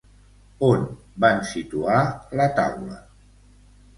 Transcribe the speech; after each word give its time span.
On 0.67 0.85
van 1.25 1.43
situar 1.49 1.99
la 2.41 2.49
taula? 2.61 2.97